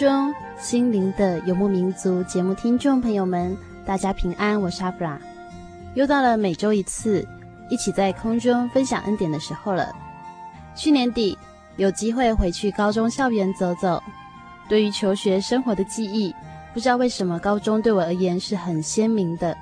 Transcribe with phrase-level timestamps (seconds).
[0.00, 5.20] 中心灵的游牧民族节目听众朋友们，大家平安，我是阿弗拉。
[5.94, 7.22] 又到了每周一次
[7.68, 9.94] 一起在空中分享恩典的时候了。
[10.74, 11.36] 去年底
[11.76, 14.02] 有机会回去高中校园走走，
[14.70, 16.34] 对于求学生活的记忆，
[16.72, 19.54] 不知道为什么高中对我而言是很鲜明的。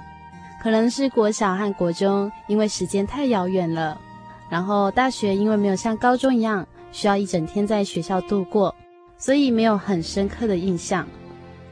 [0.62, 4.00] 可能是国小和国中因为时间太遥远了，
[4.48, 8.72] 然后大学因为没有像高中一样需要一整天在学校度过。
[9.18, 11.06] 所以没有很深刻的印象。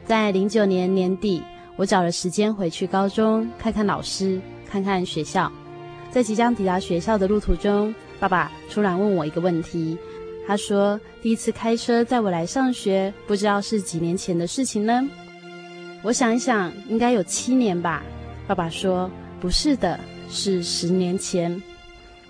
[0.05, 1.41] 在零九年年底，
[1.75, 4.39] 我找了时间回去高中看看老师，
[4.69, 5.51] 看看学校。
[6.11, 9.97] 在即将抵达学校的路途中，爸爸突然问我一个问题。
[10.47, 15.07] 他说：“第一次开车载我来上学，不知道是几年前的事情呢？”
[16.03, 18.01] 我想一想，应该有七年吧。
[18.47, 19.11] 爸爸说
[19.41, 19.99] ：“不是的，
[20.29, 21.61] 是十年前。”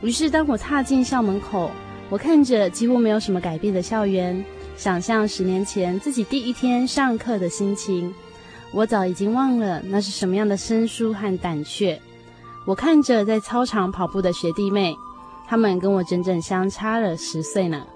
[0.01, 1.69] 于是，当我踏进校门口，
[2.09, 4.43] 我看着几乎没有什么改变的校园。
[4.77, 8.13] 想象十年前自己第一天上课的心情，
[8.71, 11.99] 我早已经忘了那是什么样的生疏和胆怯。
[12.63, 14.95] 我看着在操场跑步的学弟妹，
[15.47, 17.87] 他们跟我整整相差了十岁呢。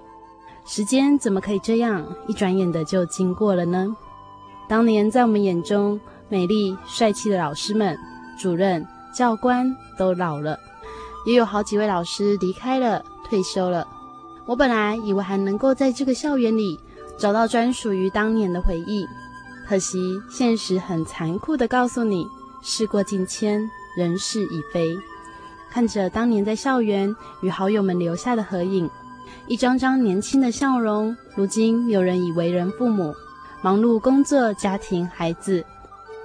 [0.66, 3.96] 时间怎么可以这样一转眼的就经过了呢？
[4.68, 7.96] 当年在我们眼中美丽帅气的老师们、
[8.40, 8.84] 主任、
[9.16, 10.58] 教官都老了，
[11.28, 13.88] 也有好几位老师离开了、退休了。
[14.52, 16.78] 我本来以为还能够在这个校园里
[17.18, 19.08] 找到专属于当年的回忆，
[19.66, 22.28] 可惜现实很残酷地告诉你，
[22.62, 24.94] 事过境迁，人事已非。
[25.70, 28.90] 看着当年在校园与好友们留下的合影，
[29.48, 33.16] 一张张年轻的笑容，如今有人已为人父母，
[33.62, 35.64] 忙碌工作、家庭、孩子，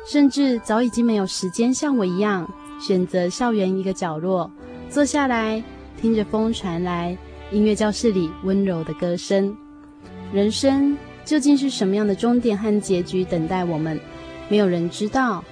[0.04, 2.50] 甚至早已经没有时间像我一样
[2.80, 4.50] 选择校园一个角落
[4.90, 5.62] 坐下来，
[6.00, 7.16] 听着风传来。
[7.52, 9.56] 音乐教室里温柔的歌声，
[10.32, 14.00] 人生究竟是什么样的终点和结局等待我们？
[14.48, 15.44] 没有人知道。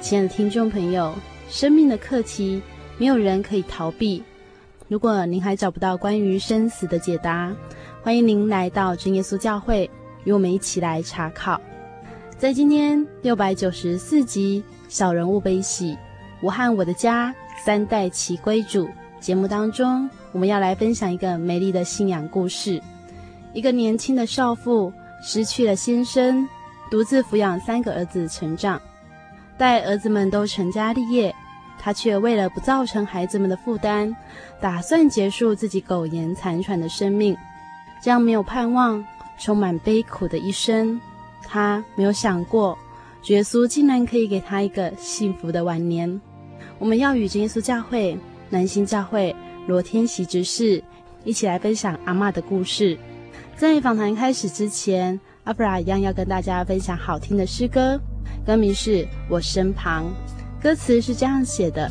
[0.00, 1.14] 亲爱的听众朋友，
[1.48, 2.60] 生命的课题
[2.98, 4.20] 没有人可以逃避。
[4.88, 7.54] 如果您还找不到关于生死的解答，
[8.02, 9.88] 欢迎您来到真耶稣教会，
[10.24, 11.60] 与我们一起来查考。
[12.36, 15.92] 在今天六百九十四集《小人物悲喜》，
[16.40, 17.32] 我和我的家
[17.64, 18.88] 三代齐归主
[19.20, 20.10] 节目当中。
[20.32, 22.80] 我们要来分享一个美丽的信仰故事。
[23.54, 26.46] 一个年轻的少妇失去了先生，
[26.90, 28.80] 独自抚养三个儿子成长。
[29.56, 31.34] 待儿子们都成家立业，
[31.78, 34.14] 她却为了不造成孩子们的负担，
[34.60, 37.36] 打算结束自己苟延残喘的生命。
[38.02, 39.04] 这样没有盼望、
[39.38, 41.00] 充满悲苦的一生，
[41.42, 42.78] 她没有想过，
[43.24, 46.20] 耶稣竟然可以给她一个幸福的晚年。
[46.78, 48.16] 我们要与耶稣教会、
[48.50, 49.34] 南新教会。
[49.68, 50.82] 罗天喜执事
[51.24, 52.96] 一起来分享阿嬷的故事。
[53.54, 58.00] 在访谈开始之前，阿布拉一样要跟大家分享好听的诗歌，
[58.46, 60.06] 歌名是《我身旁》，
[60.62, 61.86] 歌词是这样写的：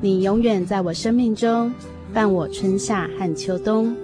[0.00, 1.72] 你永远在我生命中，
[2.12, 3.94] 伴我春夏和秋冬，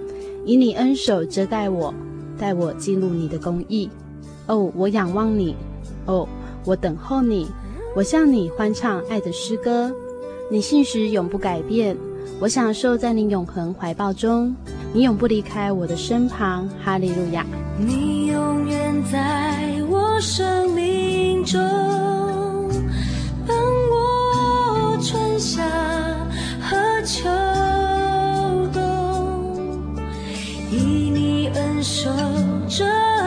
[0.45, 1.93] 以你恩手遮盖我，
[2.37, 3.89] 带我进入你的公义。
[4.47, 5.57] 哦，我仰望你，
[6.05, 6.25] 哦，
[6.63, 7.51] 我等候你，
[7.97, 9.93] 我向你欢唱爱的诗歌，
[10.49, 11.97] 你信实永不改变。
[12.39, 14.55] 我享受在你永恒怀抱中，
[14.93, 16.69] 你永不离开我的身旁。
[16.83, 17.45] 哈利路亚，
[17.77, 21.59] 你永远在我生命中，
[23.45, 23.55] 伴
[23.91, 25.61] 我春夏
[26.61, 27.29] 和秋
[28.73, 29.95] 冬，
[30.71, 32.09] 以你恩守
[32.69, 33.18] 着。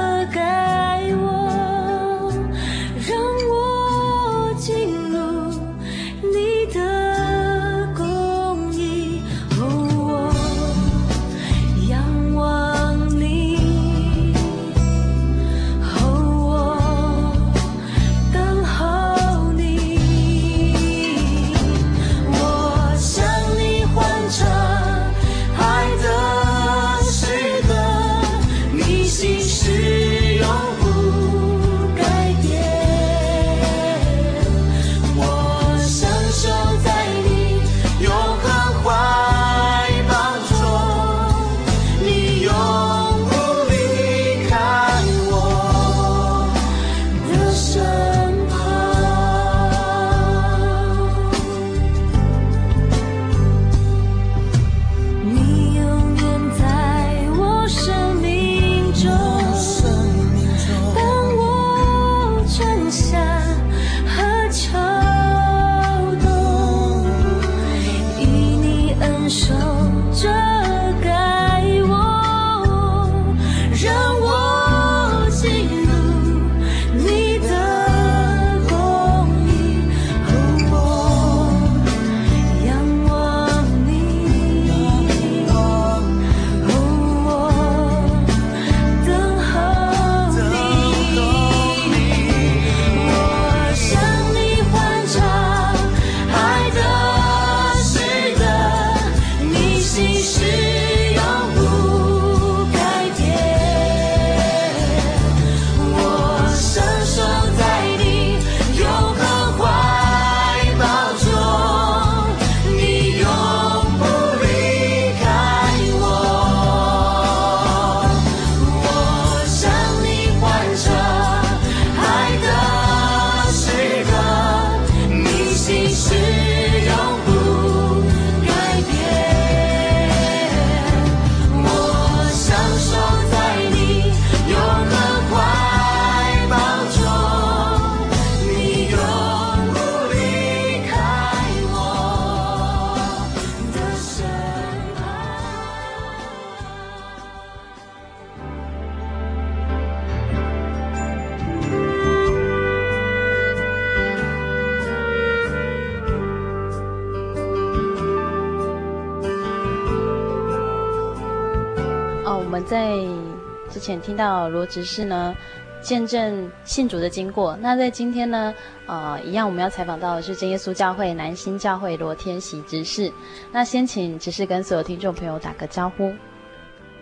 [163.83, 165.35] 前听到罗执事呢
[165.81, 168.55] 见证信主的经过，那在今天呢，
[168.87, 173.13] 呃，一样我们要采访到的是真耶稣教会南新教会罗天喜执事。
[173.51, 176.13] 那先请执事跟所有听众朋友打个招呼。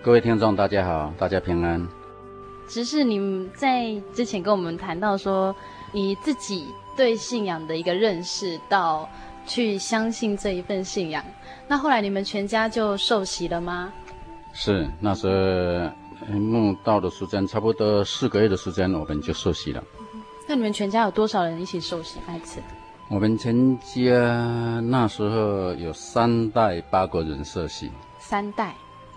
[0.03, 1.87] 各位听众，大家好，大家平安。
[2.67, 5.55] 执事，你在之前跟我们谈到说，
[5.93, 6.67] 你自己
[6.97, 9.07] 对信仰的一个认识到
[9.45, 11.23] 去相信这一份信仰，
[11.69, 13.93] 那后来你们全家就受洗了吗？
[14.55, 15.33] 是，那时候
[16.29, 19.83] 慕道的时间差不多四个月的时间，我们就受洗了。
[20.49, 22.61] 那你们全家有多少人一起受洗那一次？
[23.09, 27.91] 我们全家那时候有三代八个人受洗。
[28.19, 28.75] 三代？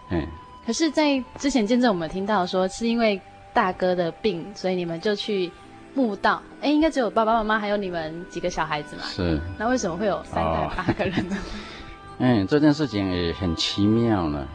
[0.09, 0.27] 嗯。
[0.65, 3.19] 可是，在之前见证我们听到说，是因为
[3.53, 5.51] 大哥的病，所以你们就去
[5.93, 6.41] 墓道。
[6.61, 9.03] 哎，应该只有爸爸妈妈还有你们几个小孩子嘛？
[9.03, 9.39] 是。
[9.59, 11.37] 那为什么会有三代八个人呢？
[12.19, 14.47] 嗯，这件事情也很奇妙呢。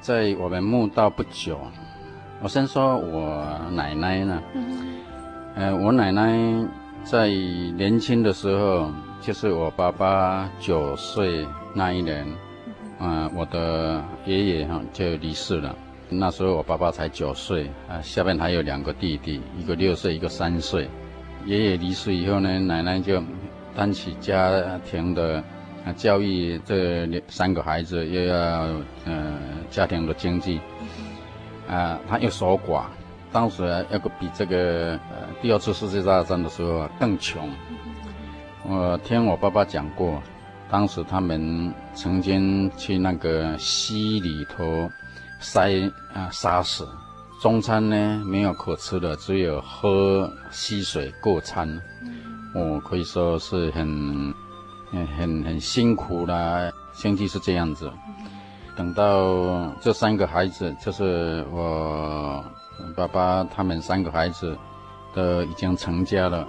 [0.00, 1.58] 在我们墓道不久，
[2.42, 4.42] 我先说我奶奶呢。
[4.54, 4.96] 嗯。
[5.56, 6.32] 呃，我奶奶
[7.02, 8.90] 在年轻的时候，
[9.20, 12.26] 就是我爸爸九岁那一年，
[12.98, 15.74] 嗯、呃，我的爷爷哈就离世了。
[16.08, 20.88] 那时候我爸爸才九岁啊，下面还有两个弟弟，一个六岁，一个三岁。
[21.44, 23.22] 爷爷离世以后呢，奶奶就
[23.74, 24.50] 担起家
[24.90, 25.42] 庭的
[25.84, 28.68] 啊教育这三个孩子，又要
[29.04, 29.38] 呃
[29.70, 30.60] 家庭的经济
[31.68, 32.84] 啊，他又守寡。
[33.32, 34.98] 当时要个比这个
[35.40, 37.48] 第二次世界大战的时候更穷。
[38.66, 40.22] 我听我爸爸讲过，
[40.68, 44.90] 当时他们曾经去那个溪里头。
[45.42, 45.72] 塞
[46.12, 46.84] 啊沙石，
[47.40, 51.66] 中餐呢没有可吃的，只有喝溪水过餐。
[52.54, 53.88] 我、可以说是很
[54.92, 57.90] 很很很辛苦啦，经济是这样子。
[58.76, 62.44] 等到这三个孩子，就是我
[62.96, 64.56] 爸爸他们三个孩子
[65.14, 66.46] 都已经成家了，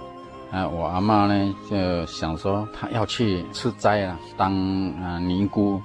[0.50, 4.52] 啊，我阿妈呢就想说，她要去吃斋啊，当
[5.02, 5.80] 啊尼姑，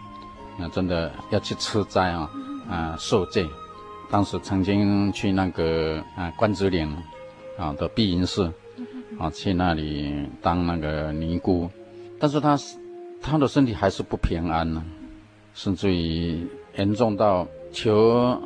[0.58, 2.30] 那真的要去吃斋啊。
[2.70, 3.48] 啊，受戒，
[4.12, 6.94] 当时曾经去那个啊关子岭
[7.58, 8.52] 啊的碧云寺，
[9.18, 11.70] 啊去那里当那个尼姑，
[12.20, 12.58] 但是他
[13.22, 14.84] 他的身体还是不平安呢，
[15.54, 16.48] 甚至于
[16.78, 18.40] 严重到求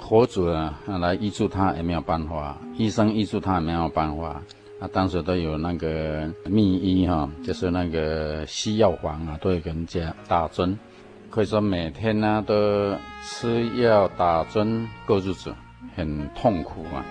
[0.00, 4.42] 佛祖啊来医治他也没有办法，医生医治他也没有办法，
[4.80, 10.78] 啊当时都有那个密医哈，就是那个西药房啊都有人家打针。
[11.30, 15.52] 可以说每天呢都吃药打针过日子，
[15.94, 17.04] 很痛苦啊，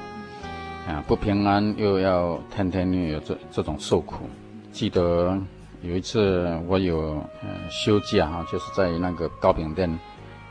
[0.88, 4.28] 啊不平安又要天天又有这这种受苦。
[4.72, 5.38] 记得
[5.82, 10.00] 有一次我有呃休假哈，就是在那个糕饼店，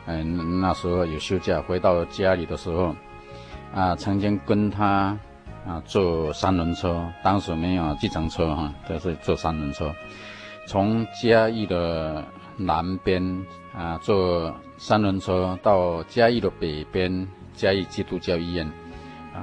[0.07, 2.95] 嗯那时候有休假，回到家里的时候，
[3.75, 5.19] 啊曾经跟他
[5.67, 9.95] 啊坐三轮车，当时没有计程车哈，都是坐三轮车，
[10.67, 12.25] 从嘉义的。
[12.59, 18.67] 南边啊，坐三轮车到嘉义的北边，嘉义基督教医院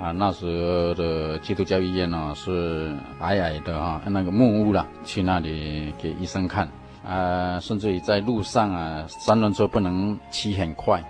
[0.02, 0.12] 啊。
[0.12, 6.68] 那时候的基督教医院呢是矮矮的哈，那个木屋了，去那里给医生看
[7.08, 7.60] 啊。
[7.60, 11.04] 甚至于在路上啊，三轮车不能骑很快，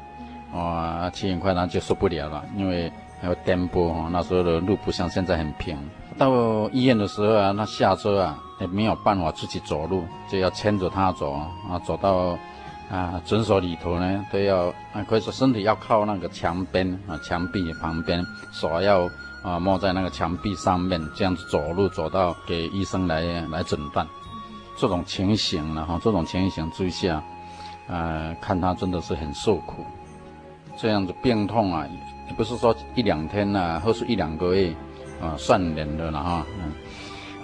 [0.53, 4.09] 啊，骑很快那就受不了了，因为还有颠簸哈。
[4.11, 5.77] 那时候的路不像现在很平。
[6.17, 12.37] 到医院的时候啊，那下车啊也没有办法自己走路，就要牵着他走啊，走到
[12.89, 19.09] 啊诊所里头呢，都要啊可以说身体要靠那个墙边啊，墙壁旁边，手要
[19.43, 24.07] 啊摸在那个墙壁上面，这样子走路走到给医生来来诊断。
[24.77, 27.23] 这种情形呢哈，这种情形之下，
[27.87, 29.85] 啊看他真的是很受苦，
[30.77, 31.87] 这样子病痛啊，
[32.35, 34.73] 不是说一两天呐、或是一两个月。
[35.21, 36.73] 啊，算年的了哈，嗯，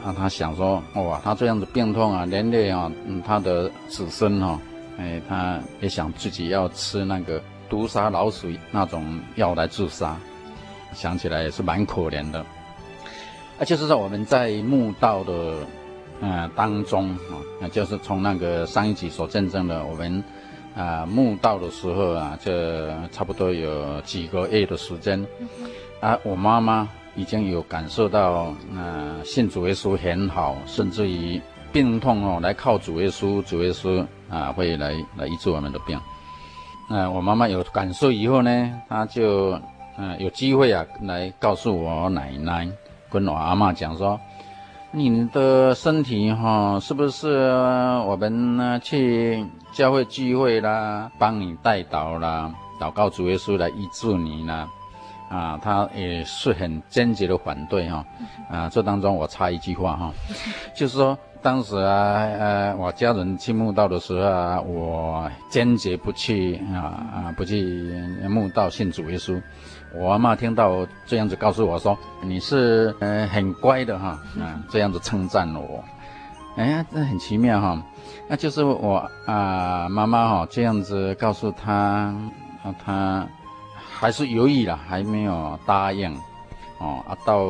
[0.03, 4.60] 啊，他想说，哇，他这样子病痛啊，连累啊，嗯，他的子孙哈，
[5.00, 10.18] 哎，他也想自己要吃那个毒杀老鼠那种药来自杀，
[10.94, 12.46] 想起来也是蛮可怜的。
[13.58, 15.56] 而且是在我们在墓道的，
[16.22, 20.24] 呃，当中啊，那就是从那个上一集所见证的，我们
[20.75, 25.25] 啊墓道的时候啊，这差不多有几个月的时间，
[26.01, 26.88] 啊，我妈妈。
[27.15, 31.41] 已经有感受到，呃，信主耶稣很好，甚至于
[31.72, 36.00] 病痛哦，来靠主耶稣，主耶稣啊，会来来医治我们的病。
[36.90, 39.60] 那、我妈妈有感受以后呢，她就，
[39.98, 42.68] 嗯、有机会啊，来告诉我奶奶，
[43.10, 44.20] 跟我阿妈讲说，
[44.92, 47.52] 你的身体哈、哦，是不是
[48.08, 54.68] 我们呢去教会聚会啦，帮你代祷啦，祷告主耶稣来医治你呢？
[55.30, 58.04] 啊，他也是很坚决的反对哈。
[58.50, 60.12] 啊，这当中我插一句话哈，
[60.74, 67.93] 就是说当时啊，呃，我家人去慕道的时候啊，我坚决不去啊啊，不去
[68.29, 69.41] 慕道信主耶稣。
[69.96, 75.84] 我阿妈听到这样子告诉我说：“你是呃很乖的哈。”啊，这样子称赞了我。
[76.58, 77.81] 哎呀，这很奇妙哈。
[78.27, 81.74] 那就是我啊，妈妈哈这样子告诉他，
[82.63, 83.27] 啊他。
[83.91, 86.17] 还是犹豫了，还没有答应，
[86.80, 87.44] 哦啊，到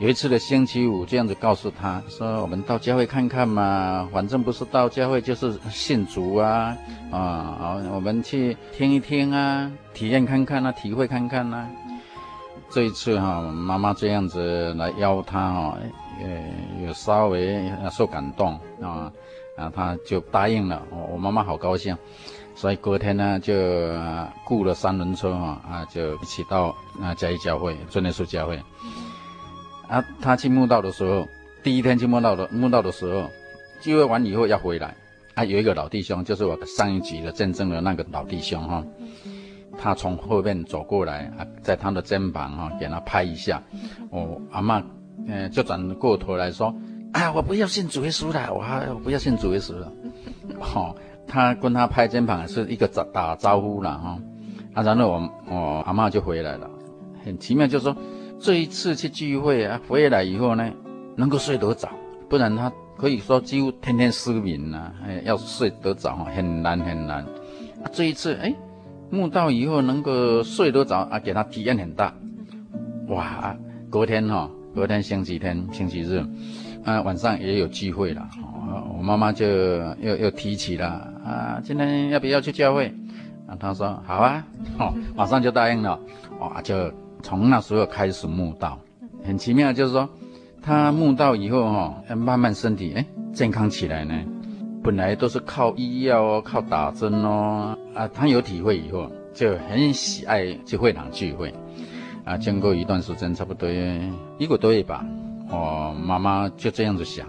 [0.00, 6.76] 有一次的星期五这样子告诉他说：“我们到教会看看嘛，反正不是到教会就是信主啊，
[7.10, 11.70] 啊啊，我们去听一听啊，体验看看啊，体会看看啊。”
[12.70, 15.78] 这一次哈，妈妈这样子来邀他哈，
[16.20, 19.12] 呃，有稍微受感动啊，
[19.56, 21.96] 啊，他就答应了，我妈妈好高兴。
[22.56, 23.52] 所以隔天呢，就
[24.44, 28.56] 雇了三轮车啊，啊，就一起到啊嘉义教会，尊耶稣教会。
[29.88, 31.26] 啊，他去墓道的时候，
[31.62, 33.28] 第一天去墓道的墓道的时候，
[33.80, 34.94] 聚会完以后要回来，
[35.34, 38.84] 啊，有一个老弟兄，就是我上一集的见证的那个老弟兄哈，
[39.76, 43.60] 他从后面走过来啊，在他的肩膀哈，给他拍一下，
[44.10, 44.82] 我阿嬷，
[45.26, 46.74] 嗯，就转过头来说，
[47.12, 49.92] 啊，我不要信主耶稣了，我我不要信主耶稣了，
[50.60, 50.94] 好。
[51.26, 54.18] 他跟他拍肩膀是一个打打招呼了哈，
[54.74, 56.70] 啊，然后我我阿嬷就回来了，
[57.24, 57.96] 很奇妙，就是说
[58.38, 60.70] 这一次去聚会啊，回来以后呢，
[61.16, 61.88] 能够睡得着，
[62.28, 67.24] 不然他可以说几乎天天失眠呐，哎，要睡得着哈，很难很难。
[67.92, 68.54] 这一次哎，
[69.10, 72.14] 慕道以后能够睡得着啊，给他体验很大，
[73.08, 73.56] 哇，
[73.90, 76.24] 隔天哈，隔天星期天星期日，
[76.84, 78.53] 啊，晚上也有聚会了哈。
[78.96, 79.46] 我妈妈就
[80.00, 80.86] 又又提起了
[81.24, 82.92] 啊，今天要不要去教会？
[83.46, 84.46] 啊，他说好啊，
[84.78, 86.00] 哦，马上就答应了，
[86.40, 86.90] 哇，就
[87.22, 88.78] 从那时候开始慕道，
[89.24, 90.08] 很奇妙，就是说
[90.62, 93.04] 他慕道以后哈，慢慢身体哎
[93.34, 94.14] 健康起来呢，
[94.82, 101.52] 本来都是靠医药哦，靠打针哦，啊，他有体会以后就很喜爱去会堂聚会，
[102.24, 103.68] 啊，经过一段时间，差不多
[104.38, 105.04] 一个多月吧，
[105.50, 107.26] 我妈妈就这样子想。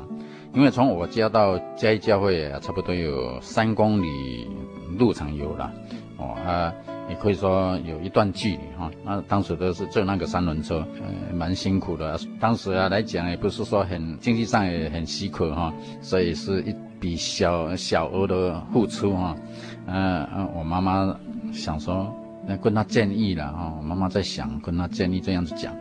[0.56, 4.48] 因为从我家到嘉义教会啊，差不多有三公里
[4.98, 5.70] 路程有了，
[6.18, 6.74] 哦啊，
[7.10, 8.90] 也可以说有一段距离哈。
[9.04, 12.18] 那当时都是坐那个三轮车，呃，蛮辛苦的。
[12.40, 19.36] 当时啊来讲，也不是说很经济上也很许可哈，所以是一笔小小额的付出哈。
[19.88, 21.20] 嗯、嗯，我妈妈
[21.52, 22.10] 想说，
[22.48, 23.74] 那跟他建议了哈。
[23.78, 25.76] 我妈妈在想跟他建议这样子讲，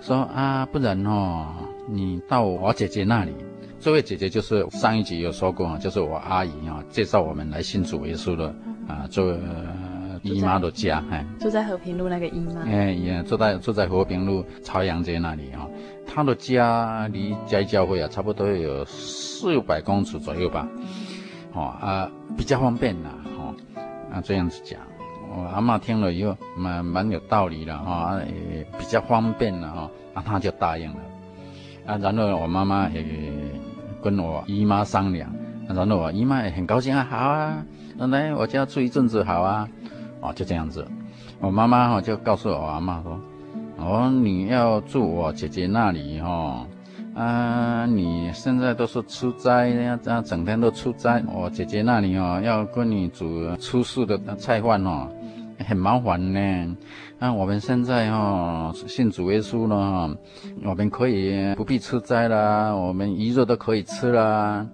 [0.00, 1.46] 说啊，不然哦，
[1.86, 3.34] 你到我姐姐那里。
[3.80, 8.52] 这位姐姐就是上一集有说过啊，就是我阿姨啊，介绍我们来信主耶稣的
[8.88, 9.38] 啊，这位
[10.22, 15.66] 姨妈的家，哎，住在和平路那个姨妈，哎，也住在住在和平路朝阳街那里啊。
[16.04, 20.68] 她的家离家教会啊，差不多有四百公尺左右吧，
[21.52, 23.54] 哦啊，比较方便呐，哦。
[24.12, 24.80] 啊这样子讲，
[25.30, 31.00] 我阿妈听了以后蛮蛮有道理的哈，也比较方便了哈，那她就答应了，
[31.86, 33.04] 啊，然后我妈妈也。
[34.02, 35.30] 跟我姨妈商量，
[35.68, 37.64] 然后我姨妈也很高兴啊，好啊，
[37.98, 39.68] 来我家住一阵子好啊，
[40.20, 40.86] 哦，就这样子。
[41.40, 43.20] 我妈妈哈就告诉我阿妈说，
[43.76, 46.66] 哦，你要住我姐姐那里哈，
[47.14, 55.08] 啊，你现在都是出差呀，这样整天都出差，我姐姐那里哦要跟你煮出事的菜饭哦，
[55.66, 56.76] 很麻烦呢。
[57.18, 60.16] 那我们现在哈信主耶稣了，
[60.64, 64.66] 我们可以不必吃斋啦，我们鱼肉都可以吃啦。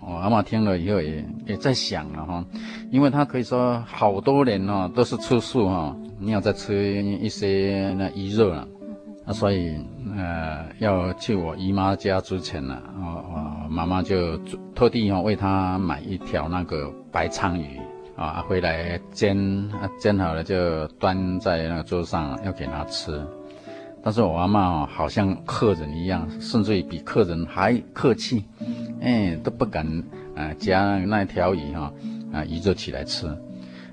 [0.00, 2.44] 我阿嬷听了以后也也在想了哈，
[2.90, 8.68] 因为他可以说好多年哦都是吃素哈，没有再吃一些那鱼肉了，
[9.24, 9.76] 啊，所以
[10.16, 14.36] 呃要去我姨妈家之前呢，我我妈妈就
[14.76, 17.80] 特地哦为他买一条那个白鲳鱼。
[18.16, 19.36] 啊，回来煎
[19.72, 23.22] 啊，煎好了就端在那个桌上要给他吃。
[24.02, 28.44] 但是我阿嬷哦，好像客人一样，甚至于比客人还客气，
[29.00, 29.84] 哎，都不敢
[30.34, 31.92] 啊夹那条鱼哈
[32.32, 33.26] 啊鱼就起来吃。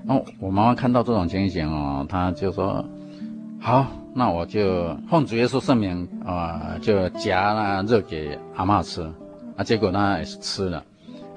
[0.06, 2.84] 哦，我妈妈看到这种情形哦，她就说：
[3.60, 9.02] 好，那我就奉主耶稣圣名啊，就夹那肉给阿嬷吃。
[9.56, 10.82] 啊，结果她也是吃了。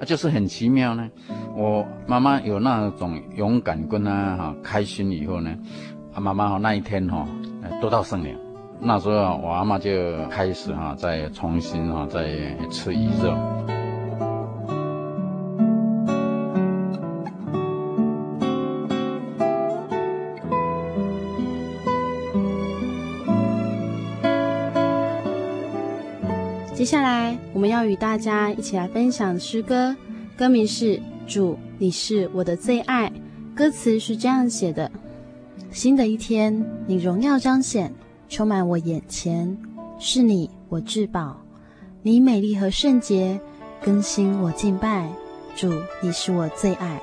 [0.00, 1.08] 啊，就是很奇妙呢。
[1.56, 5.56] 我妈妈有那种勇敢跟啊哈开心以后呢，
[6.14, 7.26] 啊妈妈哈那一天哈，
[7.82, 8.36] 都到圣灵。
[8.80, 9.90] 那时候我阿妈就
[10.28, 12.28] 开始哈再重新哈再
[12.70, 13.77] 吃鱼肉。
[26.88, 29.94] 下来我们要与大家一起来分享诗歌，
[30.38, 30.96] 歌名是
[31.26, 33.10] 《主，你是我的最爱》，
[33.54, 34.90] 歌词是这样写的：
[35.70, 37.92] 新的一天，你荣耀彰显，
[38.30, 39.54] 充满我眼前，
[39.98, 41.38] 是你我至宝，
[42.00, 43.38] 你美丽和圣洁，
[43.82, 45.10] 更新我敬拜。
[45.54, 45.70] 主，
[46.00, 46.98] 你是我最爱，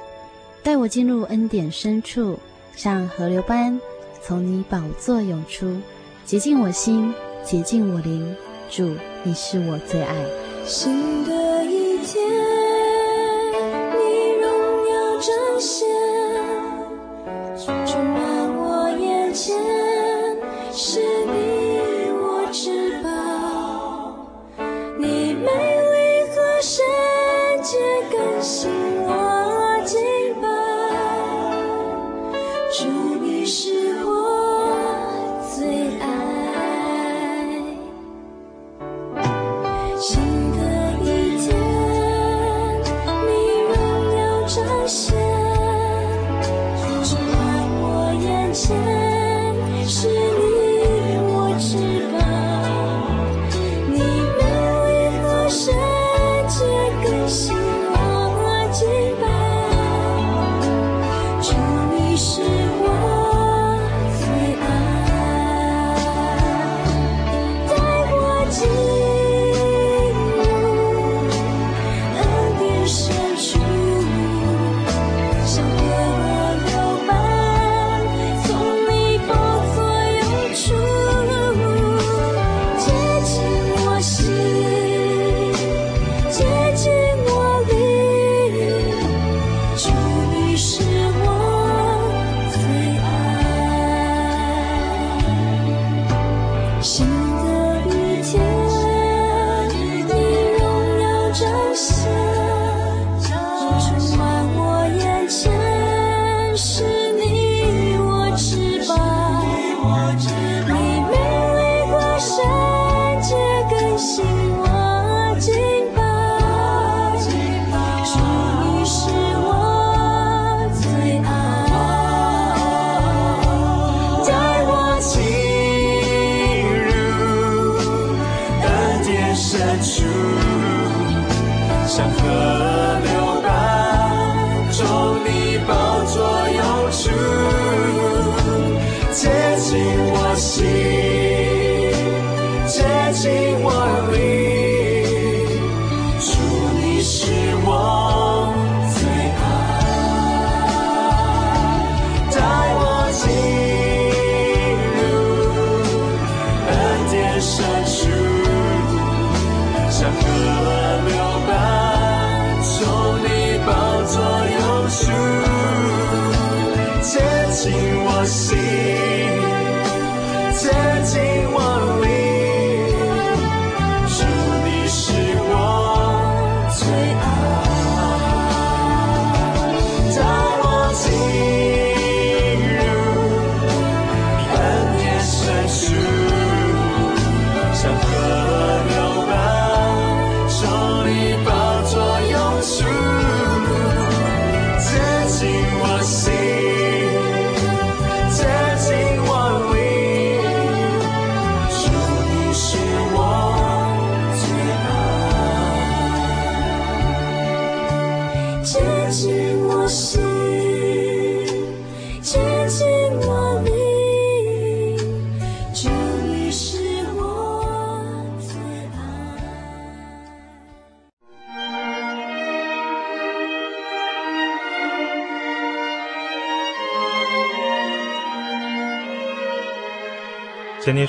[0.63, 2.39] 带我进入恩典深处，
[2.75, 3.79] 像河流般
[4.23, 5.77] 从你宝座涌出，
[6.25, 8.35] 洁净我心，洁净我灵。
[8.69, 10.15] 主，你是我最爱。
[10.65, 12.44] 新的一天，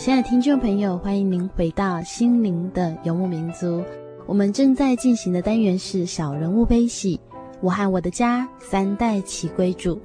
[0.00, 3.84] 亲爱的听众朋友，欢迎您回到心灵的游牧民族。
[4.26, 7.20] 我们正在进行的单元是小人物悲喜。
[7.60, 10.00] 我和我的家三代齐归主。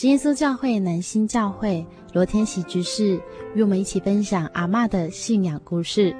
[0.00, 3.20] 耶稣教会南新教会罗天喜执事
[3.54, 6.12] 与我们一起分享阿嬷的信仰故事。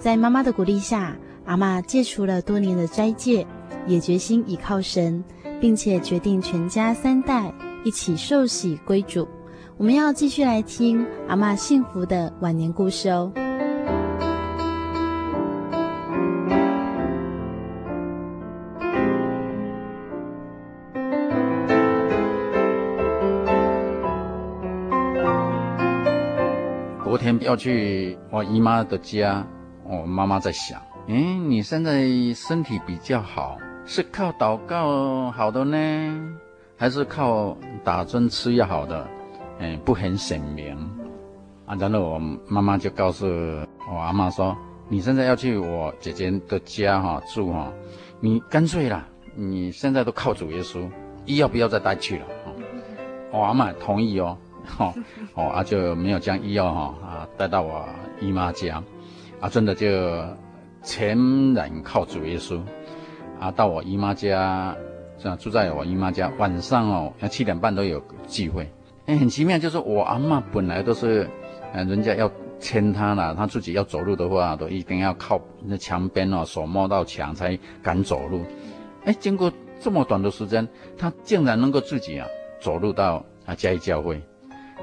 [0.00, 3.46] 在妈妈的鼓励下，阿嬷戒除了多年的斋戒，
[3.86, 5.22] 也决心倚靠神，
[5.60, 9.28] 并且决定全家三代一起受洗归主。
[9.76, 13.32] 我们要继续来听阿嬷幸福的晚年故事哦。
[27.02, 29.44] 昨天要去我姨妈的家，
[29.82, 35.76] 我妈妈在想：哎，你现在身体比较好，是靠祷告好的呢，
[36.76, 39.04] 还是靠打针吃药好的？
[39.58, 40.76] 嗯，不很显明
[41.66, 41.76] 啊。
[41.78, 44.56] 然后我妈妈就告诉我阿嬷说
[44.88, 47.72] ：“你现在要去我姐姐的家哈住哈，
[48.20, 50.88] 你干脆啦，你现在都靠主耶稣，
[51.24, 52.26] 医药不要再带去了。”
[53.32, 54.94] 我阿嬷同意哦，哈
[55.34, 57.84] 哦 啊就没有将医药哈啊带到我
[58.20, 58.82] 姨妈家，
[59.40, 59.88] 啊真的就
[60.82, 61.18] 全
[61.52, 62.60] 然靠主耶稣
[63.40, 64.76] 啊，到我姨妈家，
[65.18, 68.70] 这样住在我姨妈家，晚上哦，要七点半都有聚会。
[69.06, 71.28] 哎，很奇妙，就是我阿嬷本来都是，
[71.74, 78.40] 呃，人家要牵她了，她自己要走路的话，都一定要靠那墙边哦，手摸到墙才敢走路。
[79.04, 82.26] 哎，经过这么短的时间，她竟然能够自己啊
[82.60, 84.22] 走路到啊家义教会。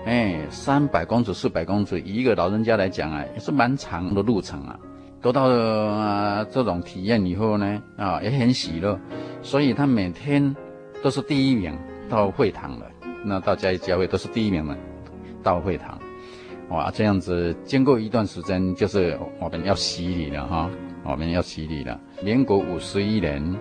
[0.06, 4.80] 哎，三百公尺、四百公尺，以一个老人家来讲啊，也是蛮长的路程啊。
[5.20, 9.00] 得到了、呃、这种体验以后呢，啊，也很喜乐，
[9.42, 10.56] 所以他每天
[11.02, 11.76] 都是第一名
[12.08, 12.86] 到会堂的。
[13.24, 14.76] 那到嘉义教会都是第一名的
[15.44, 16.00] 到会堂，
[16.70, 20.70] 哇，这样子经过一段时间，就是我们要洗礼了哈，
[21.04, 22.00] 我们要洗礼了。
[22.24, 23.56] 民国五十一年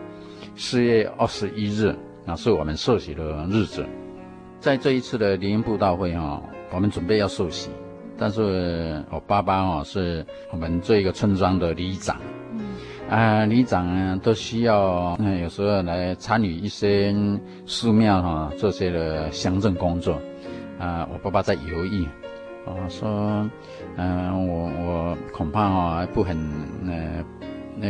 [0.57, 1.95] 四月二十一日，
[2.25, 3.85] 那是我们受洗的日子。
[4.61, 7.71] 在这一次的联营布道会哈，我们准备要受洗。
[8.19, 12.21] 但是我爸爸哦，是我们这个村庄的里长，
[13.11, 17.13] 啊，里长呢都需要，嗯，有时候来参与一些
[17.67, 20.15] 寺庙哈这些的乡镇工作，
[20.79, 22.07] 啊，我爸爸在犹豫，
[22.65, 23.51] 我说，
[23.97, 26.39] 嗯，我我恐怕哈不很，
[26.87, 27.25] 呃，
[27.75, 27.89] 那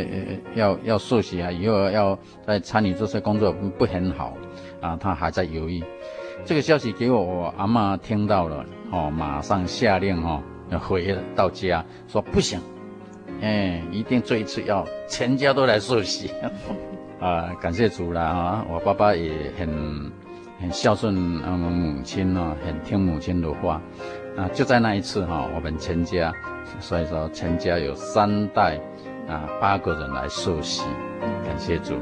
[0.54, 4.34] 要要受洗啊，以后要再参与这些工作不很好，
[4.80, 5.84] 啊，他还在犹豫。
[6.46, 10.42] 这个消息给我，我阿妈听到了，哦，马上下令，哦，
[10.78, 12.58] 回到家说不行，
[13.40, 16.30] 哎，一定这一次要全家都来受洗，
[17.18, 18.64] 啊，感谢主了啊！
[18.68, 19.68] 我爸爸也很
[20.60, 23.80] 很孝顺我们母亲哦，很听母亲的话，
[24.36, 26.32] 啊，就在那一次哈，我们全家，
[26.80, 28.78] 所以说全家有三代
[29.26, 30.82] 啊八个人来受洗，
[31.46, 31.94] 感谢主。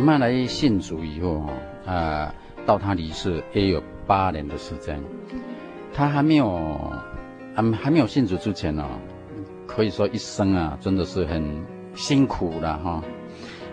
[0.00, 1.40] 阿嬷来信主以后，
[1.84, 2.34] 啊、呃，
[2.64, 4.98] 到他离世也有八年的时间。
[5.92, 6.58] 他还没有，
[7.54, 8.88] 还还没有信主之前呢，
[9.66, 11.44] 可以说一生啊，真的是很
[11.94, 13.04] 辛苦的哈。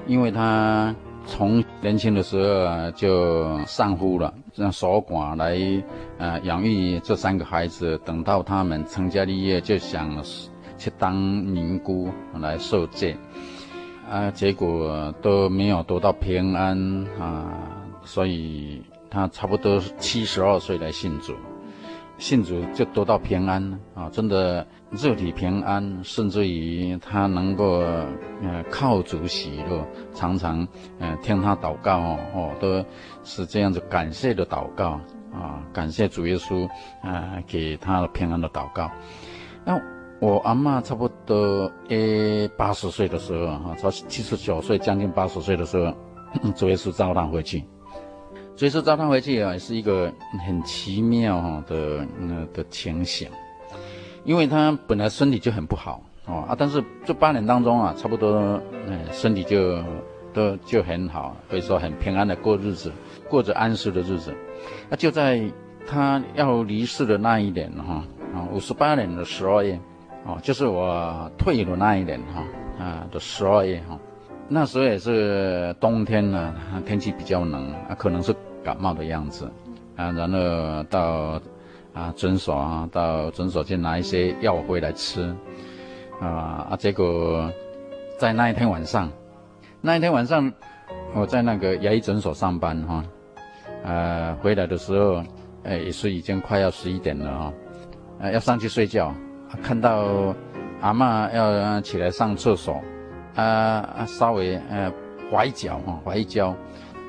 [0.05, 0.93] 因为他
[1.25, 5.57] 从年轻的时候，就丧夫了，让守寡来
[6.17, 7.97] 呃养育这三个孩子。
[8.03, 10.21] 等到他们成家立业，就想
[10.77, 13.15] 去当尼姑来受戒。
[14.09, 17.51] 啊，结果都没有得到平安啊，
[18.03, 21.35] 所以他差不多七十二岁来信主，
[22.17, 27.79] 信主就得到平安啊，真的肉体平安，甚至于他能够
[28.41, 30.65] 呃靠主喜乐，常常
[30.99, 32.85] 呃听他祷告哦，哦都
[33.25, 35.01] 是这样子感谢的祷告
[35.33, 36.65] 啊，感谢主耶稣
[37.01, 38.89] 啊给他的平安的祷告，
[39.65, 39.96] 那。
[40.19, 45.93] 我阿嬷差不多诶八十岁的时候哈，超七十九岁，将近八十岁的时候，
[46.57, 47.63] 主耶稣召他回去。
[48.55, 50.11] 主耶稣召他回去啊，是一个
[50.43, 53.29] 很奇妙哈的那的情形，
[54.23, 59.77] 因为他本来身体就很不好哦啊，但是这八年当中啊，差不多嗯身体就
[60.33, 62.91] 都就很好，可以说很平安的过日子，
[63.29, 64.35] 过着安适的日子。
[64.89, 65.47] 那就在
[65.85, 68.03] 他要离世的那一年哈
[68.33, 69.79] 啊，五十八年的十二月。
[70.27, 72.43] 哦，就是我退役的那一年哈，
[72.83, 73.97] 啊的十二月哈，
[74.49, 76.53] 那时候也是冬天呢，
[76.85, 79.49] 天气比较冷啊，可能是感冒的样子
[79.95, 81.41] 啊，然后到
[81.93, 85.33] 啊诊所啊，到诊所去拿一些药回来吃
[86.19, 87.49] 啊啊，结果
[88.19, 89.09] 在那一天晚上，
[89.79, 90.51] 那一天晚上
[91.13, 93.03] 我在那个牙医诊所上班哈，
[93.85, 95.23] 呃回来的时候，
[95.63, 97.53] 哎也是已经快要十一点了哈，
[98.19, 99.15] 呃要上去睡觉。
[99.63, 100.33] 看到
[100.81, 102.81] 阿嬷要起来上厕所，
[103.35, 104.91] 啊啊，稍微呃
[105.31, 106.55] 滑一脚哈，滑一跤，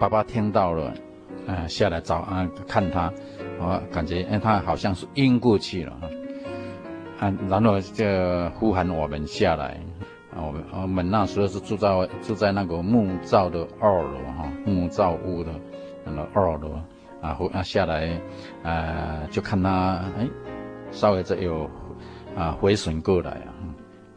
[0.01, 0.93] 爸爸听到了，
[1.47, 3.13] 啊下来找啊看他，
[3.59, 5.93] 我感觉哎他好像是晕过去了，
[7.21, 8.05] 啊，然后就
[8.59, 9.81] 呼喊我们下来，
[10.35, 11.89] 啊我们我们那时候是住在
[12.23, 15.51] 住在那个木造的二楼哈，木造屋的
[16.05, 16.71] 那个二楼，
[17.21, 18.19] 啊呼啊下来，
[18.63, 20.27] 啊就看他哎
[20.91, 21.69] 稍微这有。
[22.39, 23.51] 啊，回神过来啊，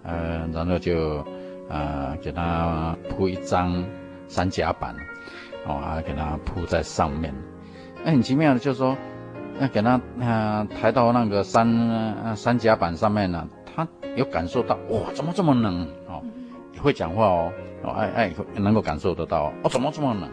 [0.04, 1.26] 呃，然后就
[1.68, 3.84] 啊，给他铺一张
[4.28, 4.96] 三甲板，
[5.66, 7.34] 哦，啊，给他铺在上面。
[8.06, 8.96] 那很奇妙的，就是说，
[9.60, 16.22] 那给他啊抬到那个三三甲板上面呢，他有感受到，哇，怎么这么冷哦？
[16.80, 20.30] 会讲话哦，哦，哎哎，能够感受得到，哦，怎么这么冷？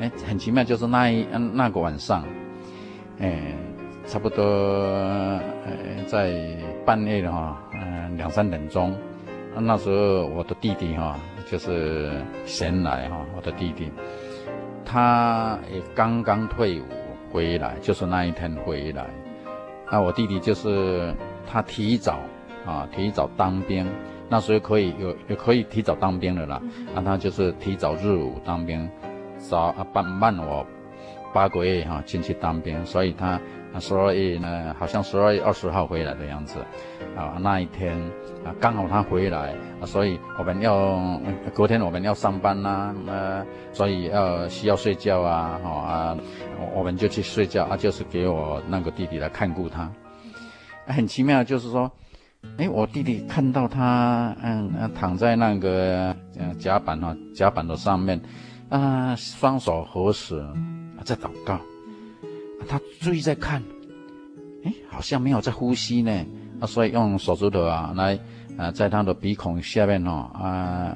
[0.00, 2.22] 哎，很奇妙，就是那一那个晚上，
[3.18, 3.56] 哎。
[4.10, 6.34] 差不多，呃，在
[6.84, 8.92] 半夜的哈，嗯，两三点钟，
[9.54, 11.16] 那时候我的弟弟哈，
[11.48, 12.10] 就是
[12.44, 13.88] 贤来哈，我的弟弟，
[14.84, 16.84] 他也刚刚退伍
[17.30, 19.06] 回来，就是那一天回来。
[19.92, 21.14] 那我弟弟就是
[21.46, 22.18] 他提早
[22.66, 23.86] 啊，提早当兵，
[24.28, 26.60] 那时候可以有也可以提早当兵的啦。
[26.96, 28.90] 那他就是提早入伍当兵，
[29.38, 30.66] 早啊半慢我
[31.32, 33.40] 八个月哈进去当兵，所以他。
[33.78, 36.58] 十二月呢，好像十二月二十号回来的样子，
[37.16, 37.96] 啊，那一天
[38.44, 41.20] 啊，刚好他回来，啊，所以我们要
[41.54, 46.16] 隔天我们要上班呐，呃，所以要需要睡觉啊，哈啊，
[46.74, 49.88] 我们就去睡觉啊，就是给我那个弟弟来看顾他，
[50.86, 51.90] 很奇妙，就是说，
[52.56, 58.20] 哎，我弟弟看到他，嗯嗯，躺在那个嗯甲板哈甲板的上面，
[58.68, 60.44] 啊，双手合十，
[61.04, 61.58] 在祷告。
[62.68, 63.62] 他注意在看，
[64.64, 66.12] 哎，好像没有在呼吸呢，
[66.60, 68.18] 啊，所以用手指头啊来，
[68.56, 70.44] 啊，在他的鼻孔下面哦，啊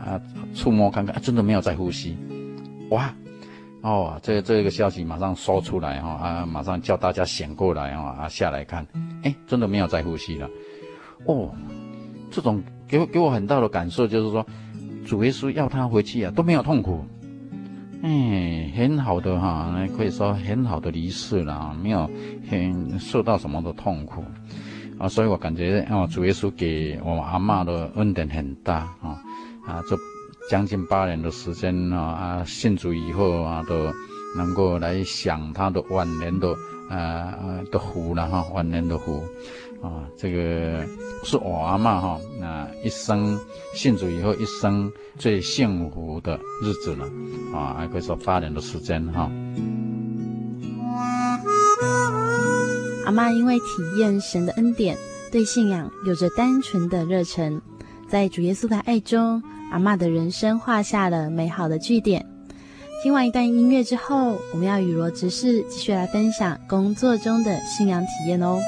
[0.05, 0.21] 啊，
[0.55, 2.17] 触摸看看，啊，真的没有在呼吸，
[2.91, 3.15] 哇，
[3.81, 8.87] 哦，这这个消息马上说出来哈，啊，马上叫大家醒过来哈，啊，下来看，
[9.23, 10.49] 哎，真的没有在呼吸了，
[11.27, 11.51] 哦，
[12.31, 14.47] 这种给我给我很大的感受就是说，
[15.07, 17.05] 主耶稣要他回去啊，都没有痛苦。
[18.07, 22.11] 哎，很好的哈，可以说很好的离世了，没有
[22.51, 24.23] 很受到什么的痛苦，
[24.99, 29.17] 啊，所以我感觉啊，主耶稣给我阿嬷的恩典很大啊，
[29.67, 29.97] 啊，这
[30.51, 33.75] 将近八年的时间啊，啊，信主以后啊，都
[34.37, 36.55] 能够来享他的晚年的
[36.91, 37.35] 啊
[37.73, 39.25] 的福了哈，晚年的福。
[40.17, 40.87] 这个
[41.25, 43.39] 是我阿嬷哈，那一生
[43.75, 47.05] 信主以后一生最幸福的日子了，
[47.53, 49.31] 啊，还可以说八年的时间哈。
[53.07, 54.97] 阿嬷因为体验神的恩典，
[55.31, 57.61] 对信仰有着单纯的热忱，
[58.09, 62.25] 在主耶稣的爱中，阿嬷的人生画下了美好的句点。
[63.03, 68.59] 听完一段音乐之后，我们要与罗执事继续来分享工作中的信仰体验哦。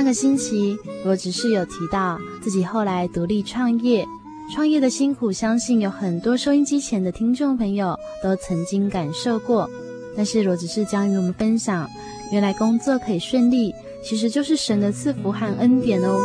[0.00, 4.02] 上个星期，罗执事有提到自己后来独立创业，
[4.50, 9.68] 创业的辛苦，相信有很多收音机前的听众朋友都曾经感受过。
[10.16, 11.86] 但是罗执事将与我们分享，
[12.32, 16.18] 原来工作可以顺利，其实就是神的赐福和恩典哦。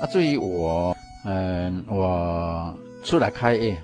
[0.00, 3.76] 啊，至于我，嗯，我出来开业。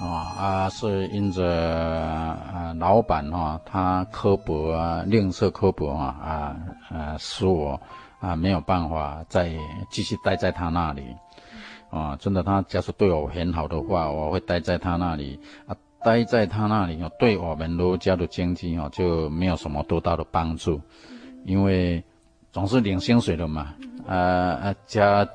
[0.00, 6.56] 啊啊，是因着啊老板哈，他刻薄啊，吝啬刻薄啊啊
[6.90, 7.80] 啊，使我
[8.20, 9.52] 啊没有办法再
[9.90, 11.14] 继续待在他那里。
[11.90, 20.80] 啊，真的，他假如对我很好的话，我会待在他那里啊，待在他那里哦，对我们罗家的经济哦就没有什么多大的帮助，
[21.44, 22.02] 因为
[22.52, 23.74] 总是领薪水的嘛。
[24.06, 25.26] 啊啊，家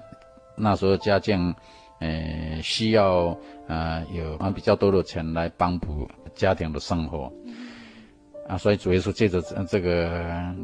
[0.56, 1.56] 那时候家境。
[2.00, 3.38] 呃，需要
[3.68, 7.32] 呃有啊比较多的钱来帮补家庭的生活，
[8.48, 10.10] 啊，所以主要是借着这个，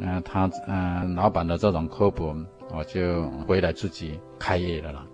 [0.01, 2.33] 呃，他呃老板的这种刻薄，
[2.71, 5.05] 我就回来自己开业了啦，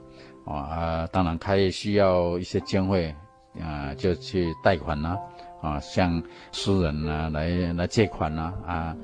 [0.46, 3.16] 啊，当然开业需要一些经费，
[3.60, 5.18] 啊，就去贷款啦，
[5.60, 8.96] 啊，向私人啊来来借款啦，啊，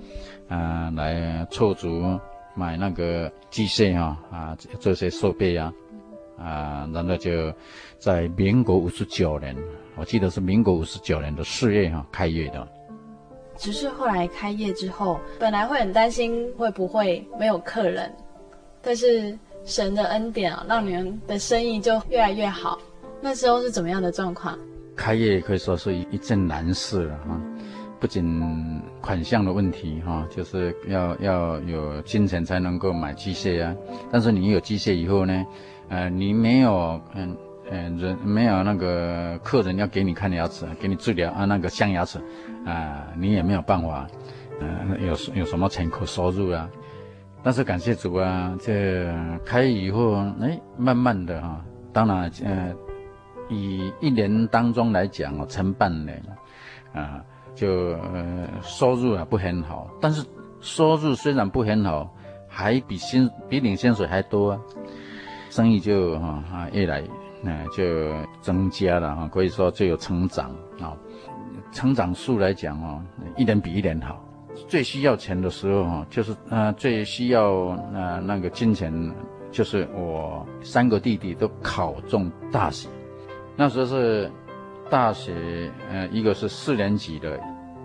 [0.49, 2.19] 啊，来凑足
[2.55, 5.73] 买那个机械哈，啊，这些设备啊。
[6.37, 7.53] 啊，然后就
[7.97, 9.55] 在民国五十九年，
[9.95, 12.67] 我记得是民国五十九年的四月哈、啊、开业的。
[13.57, 18.13] 只是后来开业之后，本来会很担心会不会没有客人，
[18.83, 19.35] 但是
[19.65, 22.77] 神的恩典啊，让你们的生意就越来越好。
[23.19, 24.55] 那时候是怎么样的状况？
[24.95, 27.41] 开业可以说是一件难事了哈，
[27.99, 33.75] 不仅款项的问题哈，就是要要有金钱才能够买机械啊，
[34.11, 35.43] 但是你有机械以后呢？
[35.89, 37.35] 呃，你没有，嗯，
[37.69, 42.19] 嗯，人没有那个客人要给你看牙齿，给你治疗啊，那个镶牙齿，
[42.65, 44.07] 啊，你也没有办法，
[44.59, 46.69] 呃，有有什么钱可收入啊？
[47.43, 49.13] 但是感谢主啊，这
[49.45, 52.73] 开以后，哎，慢慢的哈、啊，当然，呃，
[53.47, 56.21] 以一年当中来讲哦，成半年，
[56.93, 57.23] 啊，
[57.55, 57.69] 就
[58.13, 60.25] 呃收入啊不很好，但是
[60.59, 62.13] 收入虽然不很好，
[62.49, 64.59] 还比薪比领薪水还多啊，
[65.57, 67.01] 生意就哈啊越来，
[67.43, 67.83] 呃就
[68.41, 70.95] 增加了哈，可以说就有成长啊，
[71.71, 73.01] 成长数来讲哦，
[73.35, 74.23] 一年比一年好。
[74.67, 78.93] 最需要钱的时候哈，就是呃最需要呃那个金钱，
[79.51, 82.87] 就是我三个弟弟都考中大学，
[83.55, 84.31] 那时候是
[84.91, 87.39] 大学呃一个是四年级的，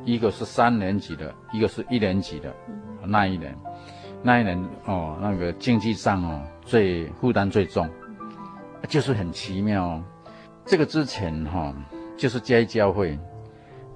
[0.04, 2.54] 一个是三年级的，一个是一年级的，
[3.06, 3.56] 那一年，
[4.22, 7.88] 那一年哦那个经济上哦最负担最重，
[8.88, 10.02] 就是很奇妙，
[10.64, 11.74] 这个之前哈
[12.16, 13.18] 就是接教会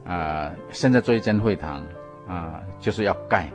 [0.04, 1.82] 啊，现在做一间会堂。
[2.28, 3.48] 啊，就是要盖，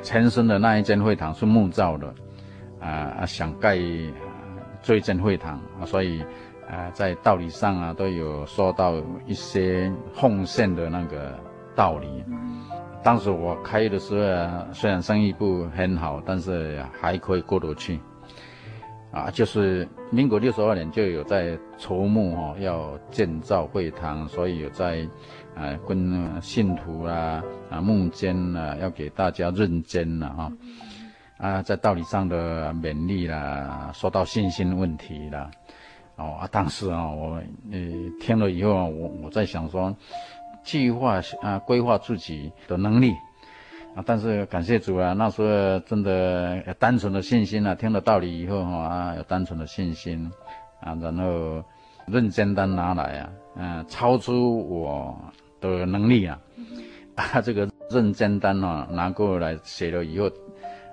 [0.00, 2.14] 前身的那一间会堂是木造的，
[2.80, 3.76] 啊，想盖
[4.80, 6.22] 这一间会堂，所以
[6.66, 8.94] 啊，在道理上啊都有说到
[9.26, 11.38] 一些奉献的那个
[11.74, 12.24] 道理。
[13.02, 18.00] 当时我开业的时候啊，虽然生意不很好，但是还可以过得去。
[19.14, 25.08] 啊，就是民国六十二年就有在筹募哦，要建造会堂，所以有在。
[25.56, 27.40] 啊，跟信徒啊
[27.70, 30.52] 啊募捐啊，要给大家认捐了哈，
[31.38, 35.48] 啊，在道理上的勉励啦，说到信心问题啦，
[36.16, 37.40] 哦啊，当时啊，我
[37.70, 37.78] 呃
[38.20, 39.96] 听了以后啊，我我在想说，
[40.64, 43.14] 计划啊规划自己的能力
[43.94, 50.30] 啊，但是感谢主啊，那时候真的单纯的信心啊，听了道理以后哈啊，有单纯的信心
[50.80, 51.62] 啊，然后
[52.06, 55.16] 认真单拿来啊，嗯、啊，超出我。
[55.60, 56.38] 的能力啊，
[57.14, 60.30] 啊，这个认真单啊拿过来写了以后，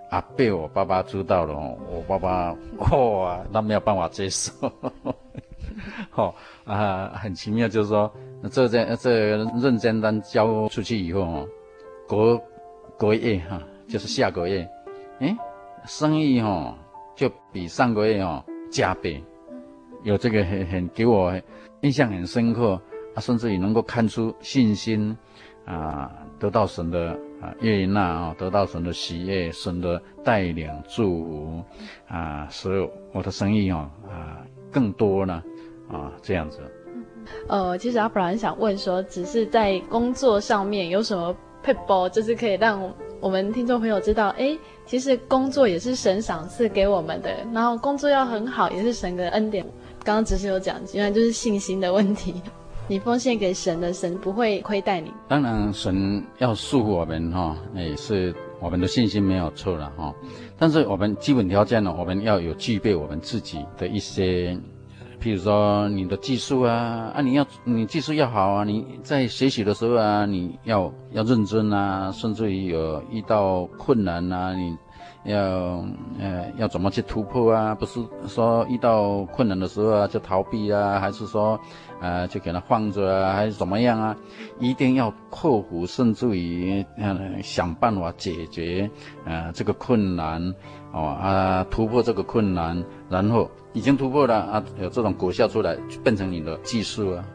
[0.09, 1.53] 啊，被我爸爸知道了，
[1.91, 2.55] 我爸爸
[2.95, 4.53] 哇，那没有办法接受，
[6.15, 6.33] 哦
[6.63, 8.09] 啊，很奇妙，就是说
[8.49, 9.11] 这这这
[9.59, 12.41] 认捐单交出去以后哦，
[13.01, 14.69] 隔隔月哈，就是下个月，
[15.21, 15.35] 诶，
[15.85, 16.77] 生意哈
[17.15, 19.19] 就比上个月哦加倍，
[20.03, 21.33] 有这个很很给我
[21.81, 22.79] 印象很深刻。
[23.13, 25.17] 啊，甚至于能够看出信心，
[25.65, 27.09] 啊，得到神的
[27.41, 31.63] 啊悦纳啊，得到神的喜悦，神的带领祝福，
[32.07, 34.39] 啊，使我的生意哦啊
[34.71, 35.43] 更多呢，
[35.91, 36.61] 啊这样子。
[37.49, 42.81] 呃，其实阿弗拉想问说，只是在工作上面有什么撇步，就是可以让
[43.19, 49.65] 我们听众朋友知道，哎，其实工作也是神赏赐给我们的，然后工作要很好，也是神的恩典。
[50.03, 52.41] 刚刚只是有讲，原来就是信心的问题。
[52.87, 55.13] 你奉献给神的，神不会亏待你。
[55.27, 60.13] 当然，神要束缚我们哈，也是我们的信心没有错了哈。
[60.57, 64.57] 但是我们基本条件呢，我们要有具备我们自己的一些，
[65.21, 74.75] 譬如说你的技术啊，啊，你要你技术要好啊，你在学习的时候啊，你要要认真啊，甚至于有遇到困难啊，你。
[75.23, 75.37] 要
[76.19, 77.75] 呃要怎么去突破啊？
[77.75, 81.59] 不是说遇到困难的时候啊就逃避啊，还是说
[81.99, 84.17] 呃就给他放着啊，还是怎么样啊？
[84.59, 88.89] 一定要克服，甚至于呃想办法解决
[89.23, 90.41] 呃这个困难
[90.91, 97.25] 哦啊突破这个困难，然后已经突破了啊有这种果效出来，就变成你的技术啊，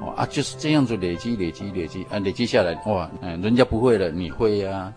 [0.00, 4.92] 哦啊就是这样子累积累积累积啊累积下来哇嗯、呃、人家不会了你会呀。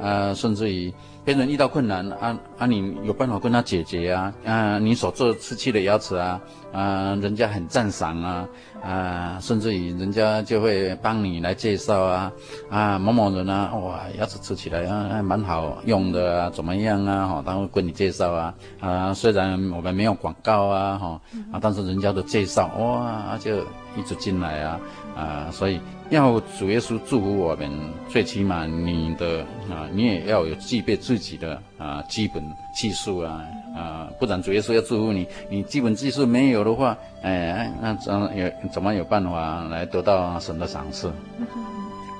[0.00, 0.92] 啊，啊甚至于。
[1.28, 4.32] 别人遇到困难，啊啊，你有办法跟他解决啊？
[4.46, 6.40] 啊，你所做瓷器的牙齿啊，
[6.72, 8.48] 啊，人家很赞赏啊，
[8.82, 12.32] 啊，甚至于人家就会帮你来介绍啊，
[12.70, 17.26] 啊，某某人啊，哇，牙齿吃起来啊蛮好用的啊，怎么样啊？
[17.28, 21.20] 哈，他会跟你介绍啊，啊，虽然我们没有广告啊，哈，
[21.52, 23.58] 啊，但是人家的介绍，哇，就
[23.98, 24.80] 一直进来啊，
[25.14, 25.78] 啊，所以。
[26.10, 27.70] 要主耶稣祝福我们，
[28.08, 29.40] 最起码你的
[29.70, 32.42] 啊，你也要有具备自己的啊基本
[32.74, 33.44] 技术啊
[33.76, 41.12] 啊，不然主耶稣要祝福你，你基本技术没有的话，哎，那怎有怎么有办法来得到神的赏赐？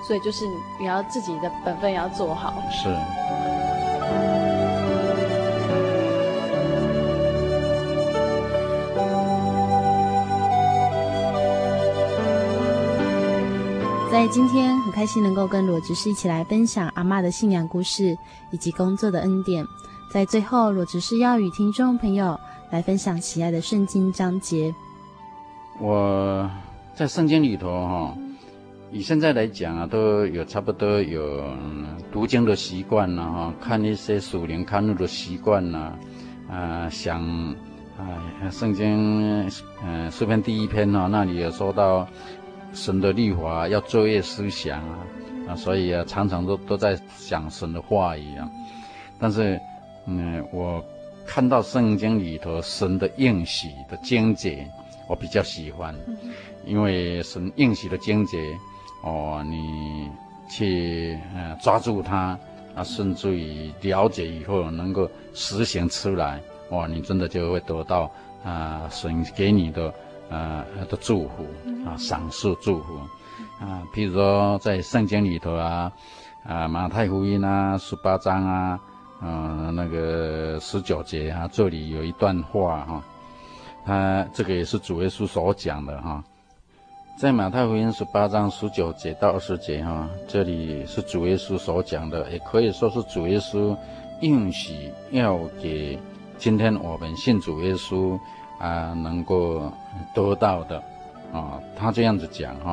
[0.06, 0.44] 所以就是
[0.78, 2.62] 你要自己的本分要做好。
[2.70, 2.88] 是。
[14.10, 18.16] 在今天很开心能够跟罗执事一起来分享阿嬷的信仰故事
[18.50, 19.64] 以及工作的恩典。
[20.10, 22.40] 在最后，罗执事要与听众朋友
[22.70, 24.74] 来分享喜爱的圣经章节。
[25.78, 26.50] 我
[26.94, 28.16] 在圣经里头哈，
[28.90, 31.44] 以现在来讲啊，都有差不多有
[32.10, 35.98] 读经的习惯了哈，看一些属灵刊物的习惯了，
[36.50, 37.22] 啊，想
[37.98, 39.46] 啊，圣经
[39.84, 42.08] 嗯诗篇第一篇呢，那里有说到
[42.72, 44.98] 神的律法要昼夜思想啊，
[45.48, 48.48] 啊，所以啊，常常都都在想神的话语啊。
[49.18, 49.60] 但是，
[50.06, 50.84] 嗯，我
[51.26, 54.66] 看到圣经里头神的应许的经节，
[55.08, 55.94] 我比较喜欢，
[56.64, 58.38] 因为神应许的经节。
[59.04, 60.10] 哦，你
[60.50, 62.36] 去呃抓住它
[62.74, 66.40] 啊，甚至于了解以后能够实行出来，
[66.70, 68.10] 哇，你真的就会得到
[68.44, 69.94] 啊神给你的
[70.30, 71.46] 呃的祝福
[71.86, 72.94] 啊，赏赐祝福
[73.60, 73.82] 啊。
[73.94, 75.92] 譬如说在圣经里头啊，
[76.44, 78.80] 啊马太福音啊十八章啊，
[79.22, 83.02] 嗯、呃、那个十九节啊，这里有一段话哈，
[83.84, 86.22] 他、啊、这个也是主耶稣所讲的哈。
[87.20, 93.76] 在马太福音十八章十九节到二十节，哈，这里是主耶稣所讲的，也可以说是主耶稣
[94.20, 95.98] 应许要给
[96.38, 98.16] 今天我们信主耶稣
[98.58, 99.72] 啊能够
[100.14, 100.82] 得到的，
[101.32, 102.72] 啊，他这样子讲，哈，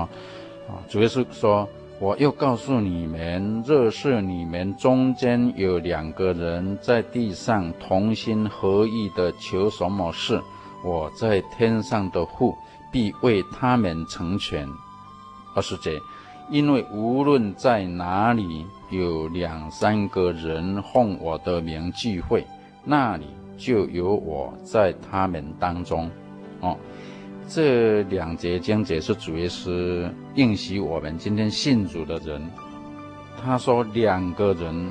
[0.67, 1.67] 啊，主要是说
[1.99, 10.41] ：“我又告诉你们，若是你们中间有两个人在地上同心合意的求什么事，
[10.83, 12.55] 我在天上的父。”
[12.91, 14.65] 必为他们成全。
[15.53, 15.99] 二十节，
[16.49, 22.47] 因为无论在哪里有两三个人奉我的名聚会，
[22.85, 23.25] 那里
[23.57, 26.09] 就有我在他们当中。
[26.61, 26.77] 哦，
[27.47, 32.41] 这两节经节是主耶稣应许我们今天信主的人。
[33.43, 34.89] 他说两个人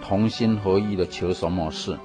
[0.00, 1.96] 同心合意的求什么事？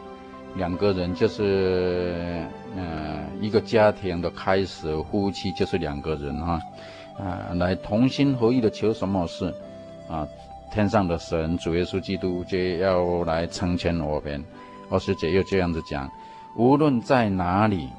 [0.57, 2.45] 两个人就是，
[2.77, 6.59] 呃，一个家庭的开始，夫妻就是两个人哈，
[7.17, 9.53] 啊，来同心合意的求什么事，
[10.09, 10.25] 啊，
[10.73, 14.43] 天上的神主耶稣基督就要来成全我们。
[14.89, 16.09] 二师姐又这样子讲，
[16.55, 17.89] 无论在哪里，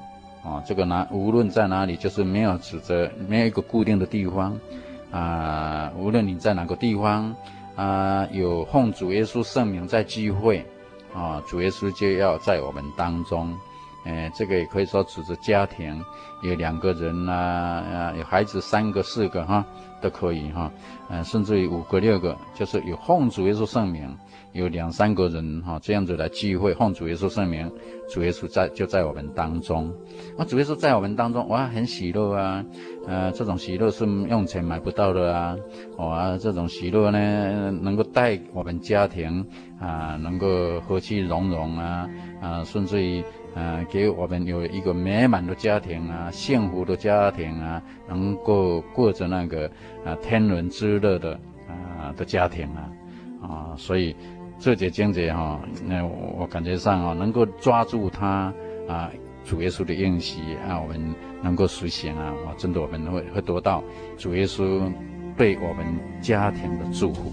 [0.45, 4.59] 啊，这个哪无论在哪里，就是没有指责，没有一个固定的地方，
[5.11, 7.35] 啊，无论你在哪个地方，
[7.75, 10.65] 啊，有奉主耶稣圣名在聚会。
[11.15, 13.57] 啊，主耶稣就要在我们当中，
[14.05, 16.05] 哎，这个也可以说指着家庭，
[16.43, 19.65] 有两个人呐，啊，有孩子三个四个哈，
[20.03, 20.71] 都可以哈，
[21.09, 24.15] 嗯、甚至于五个六个，就是有奉主耶稣圣名，
[24.57, 27.71] 有两三个人哈，这样子来聚会，奉主耶稣圣名，
[28.09, 29.93] 主耶稣在就在我们当中，
[30.37, 32.65] 啊，主耶稣在我们当中，哇，很喜乐啊，
[33.07, 35.57] 呃，这种喜乐是用钱买不到的啊，
[35.99, 39.47] 哇，这种喜乐呢，能够带我们家庭。
[39.79, 42.09] 啊，能够和气融融啊，
[42.41, 43.23] 啊，甚至于
[43.55, 49.71] 啊，给我们有一个美满的家庭啊，幸福的家庭啊，能够过着那个
[50.03, 51.39] 啊天伦之乐的
[51.69, 52.89] 啊的家庭啊，
[53.43, 54.17] 啊，所以
[54.59, 58.53] 这节经节哈，那我，感觉上啊，能够抓住他
[58.89, 59.11] 啊，
[59.45, 63.83] 主耶稣的应许啊，我们能够实现啊，啊，真的我们会会得到
[64.17, 64.91] 主耶稣
[65.37, 65.87] 对我们
[66.21, 67.33] 家庭的祝福。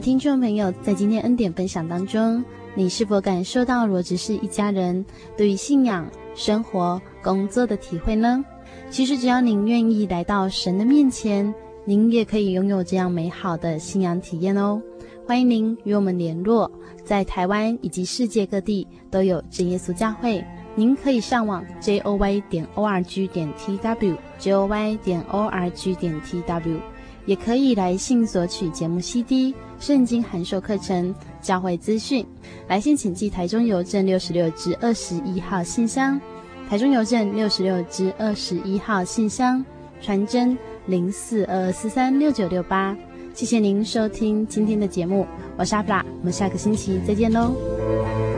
[0.00, 2.42] 听众朋友，在今天恩典分享当中，
[2.74, 5.04] 你是否感受到罗执事一家人
[5.36, 8.42] 对于信仰、生活、工作的体会呢？
[8.88, 11.52] 其实，只要您愿意来到神的面前，
[11.84, 14.80] 您也可以拥有这样美好的信仰体验哦。
[15.26, 16.70] 欢迎您与我们联络，
[17.04, 20.42] 在台湾以及世界各地都有真耶稣教会，
[20.74, 25.44] 您可以上网 j o y 点 o r g 点 t w j o y 点 o
[25.44, 26.80] r g 点 t w。
[27.26, 31.12] 也可以来信索取节目 CD、圣经函授课程、
[31.42, 32.24] 教会资讯。
[32.68, 36.20] 来信请寄台中邮政六十六至二十一号信箱，
[36.68, 39.64] 台中邮政六十六至二十一号信箱，
[40.00, 40.56] 传真
[40.86, 42.96] 零四二二四三六九六八。
[43.32, 45.26] 谢谢您收听今天的节目，
[45.56, 48.29] 我是阿布拉，我们下个星期再见喽。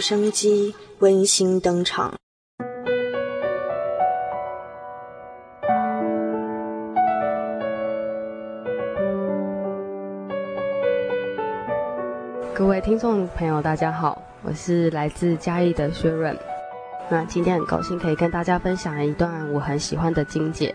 [0.00, 2.14] 升机温馨登场。
[12.54, 16.36] 各位听众朋友大家好我是来自嘉义的薛润。
[17.08, 20.74] 那今天很高兴可以跟大家分享一段我很喜欢的精解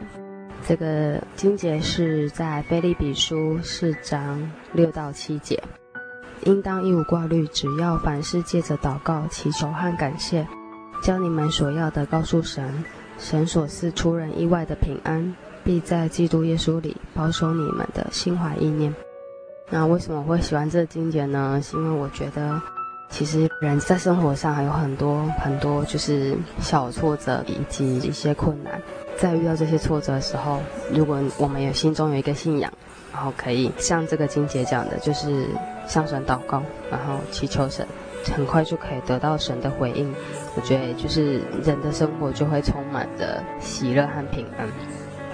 [0.66, 5.62] 这个精解是在菲利比书四章六到七节。
[6.46, 10.48] 应当一无挂虑，只要凡事借着祷告、祈求和感谢，
[11.02, 12.84] 将你们所要的告诉神，
[13.18, 18.94] 神所赐出人意外的平安，必在基督耶稣里保守你们的心怀意念。
[19.70, 21.60] 那为什么会喜欢这个经节呢？
[21.64, 22.62] 是因为我觉得，
[23.10, 28.80] 其实人在生活上还有很多很多就是小挫折以及一些困难。
[29.18, 30.60] 在遇到这些挫折的时候，
[30.92, 32.72] 如果我们有心中有一个信仰，
[33.14, 35.46] 然后可以像这个经节讲的，就是
[35.88, 37.86] 向神祷告，然后祈求神，
[38.36, 40.14] 很快就可以得到神的回应。
[40.56, 44.68] 我觉得就是人的生活就会充满着喜乐和平安。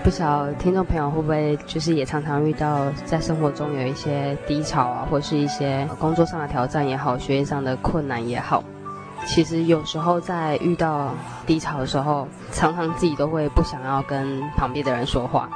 [0.01, 8.63] 不晓得听众朋友会不会就是也常常遇到在生活中有一些低潮啊，或是一些工作上的挑战也好，学业上的困难也好。
[9.25, 11.13] 其实有时候在遇到
[11.45, 15.49] 低潮的时候，常常自己都会不想要跟旁边的人说话，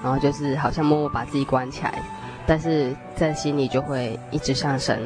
[0.00, 2.00] 然后就是好像默默把自己关起来，
[2.48, 4.98] 但是在心里就会一直向神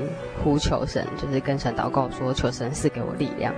[0.44, 3.52] 呼求神，就是跟神祷告说，求神赐给我力量，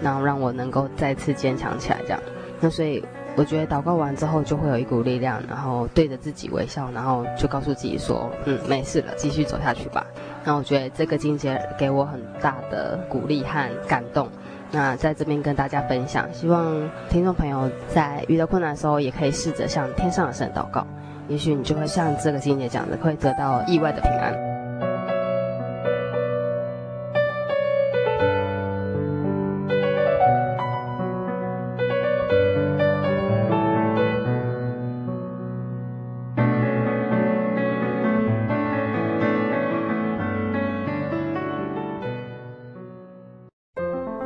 [0.00, 1.98] 然后让我能够再次坚强起来。
[2.02, 2.22] 这样，
[2.60, 3.04] 那所以
[3.34, 10.06] 我觉得祷告完之后就会有一股力量，然后对着自己微笑，然后就告诉自己说，嗯，没事了，继续走下去吧。
[10.44, 14.28] 那我觉得这个经节给我很大的鼓励和感动。
[14.70, 20.86] 那在这边跟大家分享，希望听众朋友在遇到困难的时候，也可以试着向天上的神祷告，
[21.28, 24.34] 也许你就会像这个经节讲的，会得到意外的平安。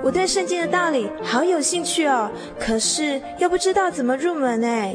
[0.05, 4.94] 我对圣经的道理好有兴趣哦，可是又不知道怎么入门哎。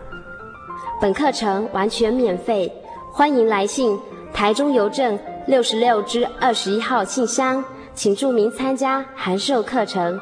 [1.01, 2.71] 本课程完全免费，
[3.11, 3.99] 欢迎来信
[4.31, 10.21] 台中邮政六十六至二十一号信箱，请注明参加函授课程。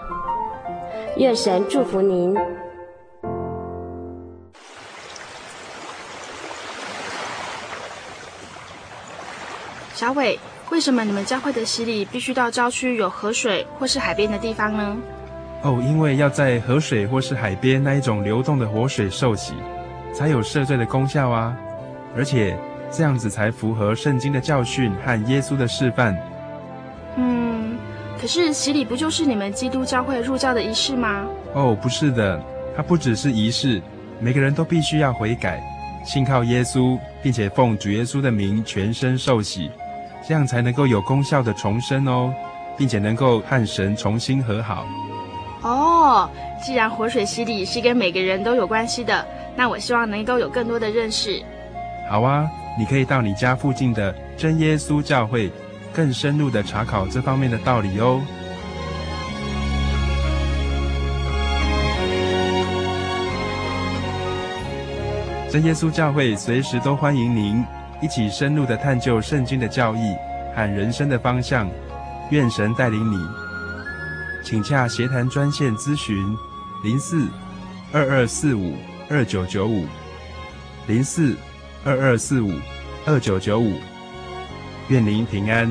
[1.17, 2.33] 愿神祝福您。
[9.93, 10.39] 小伟，
[10.71, 14.95] 为什么你们教会的洗礼必须到郊区有河水或是海边的地方呢？
[15.61, 19.55] 哦，因为要在河水或是海边那一种流动的活水受洗，
[20.13, 21.55] 才有赦罪的功效啊！
[22.15, 22.57] 而且
[22.91, 26.17] 这样子才符合圣经的教训和耶稣的示范。
[27.15, 27.77] 嗯，
[28.19, 31.25] 可是洗礼不就是你们基督教会入教的仪式吗？
[31.53, 32.41] 哦，不是的，
[32.75, 33.81] 它不只是仪式，
[34.19, 35.61] 每个人都必须要悔改，
[36.03, 39.69] 信靠耶稣，并且奉主耶稣的名全身受洗，
[40.27, 42.33] 这样才能够有功效的重生哦，
[42.77, 44.85] 并且能够和神重新和好。
[45.61, 46.29] 哦，
[46.63, 49.25] 既然活水洗礼是跟每个人都有关系的，
[49.59, 51.43] 那我希望能够有更多的认识。
[52.09, 55.51] 好啊，你可以到你家附近的真耶稣教会，
[55.93, 58.21] 更深入的查考这方面的道理哦。
[65.51, 67.61] 真耶稣教会随时都欢迎您
[68.01, 70.15] 一起深入的探究圣经的教义
[70.55, 71.69] 和人生的方向，
[72.31, 73.17] 愿神带领你。
[74.41, 76.15] 请洽协谈专线咨询：
[76.81, 77.27] 零四
[77.91, 78.73] 二二四五
[79.11, 79.87] 二九九五，
[80.87, 81.35] 零四
[81.83, 82.51] 二二四五
[83.07, 83.73] 二九九五。
[84.89, 85.67] 愿您平安。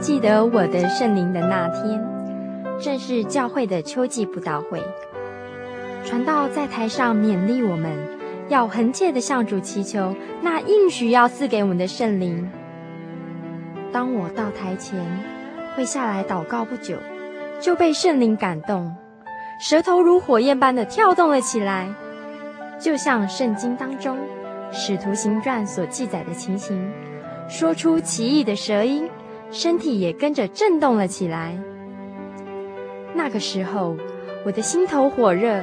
[0.00, 2.00] 记得我的圣灵的那天。
[2.80, 4.80] 正是教会的秋季布道会，
[6.04, 7.96] 传道在台上勉励我们，
[8.48, 12.50] 要恒切地向主祈求那应许要赐给我们的圣灵。
[13.92, 14.98] 当我到台前，
[15.74, 16.96] 跪下来祷告不久，
[17.60, 18.94] 就被圣灵感动，
[19.60, 21.88] 舌头如火焰般的跳动了起来，
[22.78, 24.18] 就像圣经当中
[24.72, 26.90] 《使徒行传》所记载的情形，
[27.48, 29.08] 说出奇异的舌音，
[29.50, 31.56] 身体也跟着震动了起来。
[33.14, 33.96] 那个时候，
[34.44, 35.62] 我的心头火热，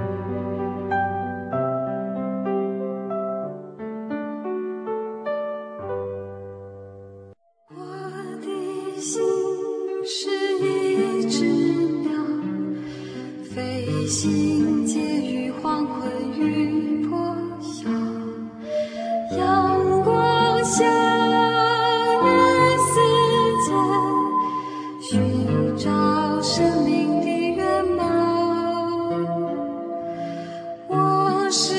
[31.53, 31.73] 是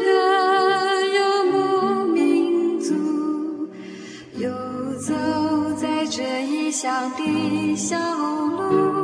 [0.00, 0.10] 个
[1.14, 2.92] 游牧民族，
[4.36, 4.50] 游
[4.98, 5.14] 走
[5.80, 9.03] 在这异乡的小路。